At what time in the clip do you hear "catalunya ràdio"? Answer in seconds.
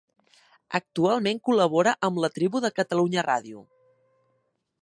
2.81-3.63